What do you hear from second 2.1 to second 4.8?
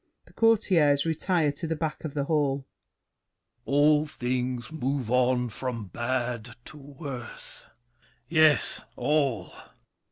the hall THE KING. All things